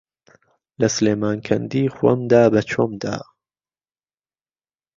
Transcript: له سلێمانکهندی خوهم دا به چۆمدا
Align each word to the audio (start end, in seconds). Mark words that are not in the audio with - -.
له 0.79 0.87
سلێمانکهندی 0.95 1.85
خوهم 1.95 2.19
دا 2.31 2.43
به 2.53 2.61
چۆمدا 2.71 3.17